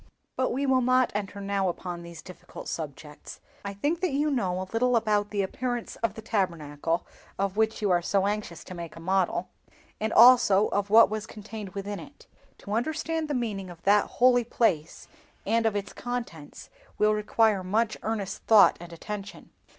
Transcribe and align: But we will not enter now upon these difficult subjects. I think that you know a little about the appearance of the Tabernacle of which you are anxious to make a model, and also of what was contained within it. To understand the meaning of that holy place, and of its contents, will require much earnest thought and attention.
But 0.35 0.51
we 0.51 0.65
will 0.65 0.81
not 0.81 1.11
enter 1.13 1.39
now 1.39 1.69
upon 1.69 2.01
these 2.01 2.23
difficult 2.23 2.67
subjects. 2.67 3.39
I 3.63 3.75
think 3.75 3.99
that 4.01 4.09
you 4.09 4.31
know 4.31 4.59
a 4.59 4.65
little 4.73 4.95
about 4.95 5.29
the 5.29 5.43
appearance 5.43 5.95
of 5.97 6.15
the 6.15 6.23
Tabernacle 6.23 7.05
of 7.37 7.55
which 7.55 7.83
you 7.83 7.91
are 7.91 8.01
anxious 8.25 8.63
to 8.63 8.73
make 8.73 8.95
a 8.95 8.99
model, 8.99 9.49
and 9.99 10.11
also 10.11 10.69
of 10.69 10.89
what 10.89 11.11
was 11.11 11.27
contained 11.27 11.75
within 11.75 11.99
it. 11.99 12.25
To 12.57 12.73
understand 12.73 13.27
the 13.27 13.35
meaning 13.35 13.69
of 13.69 13.83
that 13.83 14.07
holy 14.17 14.43
place, 14.43 15.07
and 15.45 15.67
of 15.67 15.75
its 15.75 15.93
contents, 15.93 16.71
will 16.97 17.13
require 17.13 17.63
much 17.63 17.95
earnest 18.01 18.41
thought 18.47 18.77
and 18.79 18.91
attention. 18.91 19.51